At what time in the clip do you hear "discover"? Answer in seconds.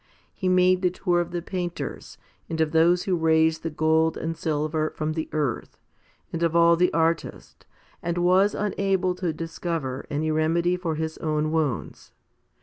9.31-10.07